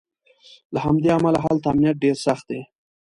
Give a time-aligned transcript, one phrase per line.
[0.73, 2.61] له همدې امله هلته امنیت ډېر سخت دی.